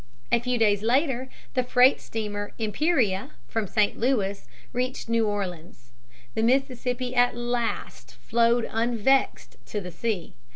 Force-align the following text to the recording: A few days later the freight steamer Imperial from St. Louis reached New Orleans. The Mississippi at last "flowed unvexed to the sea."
A 0.31 0.39
few 0.39 0.57
days 0.57 0.81
later 0.81 1.29
the 1.53 1.61
freight 1.63 2.01
steamer 2.01 2.53
Imperial 2.57 3.29
from 3.47 3.67
St. 3.67 3.99
Louis 3.99 4.47
reached 4.73 5.07
New 5.07 5.27
Orleans. 5.27 5.91
The 6.33 6.41
Mississippi 6.41 7.13
at 7.13 7.35
last 7.37 8.15
"flowed 8.15 8.65
unvexed 8.71 9.57
to 9.67 9.79
the 9.79 9.91
sea." 9.91 10.33